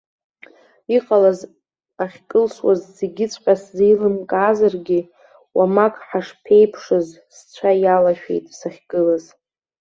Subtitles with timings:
[0.95, 1.39] Иҟалаз
[2.03, 4.99] ахькылсуаз зегьыҵәҟьа сзеилымкаазаргьы,
[5.57, 9.25] уамак шаҳԥеиԥшыз сцәа иалашәеит сахьгылаз.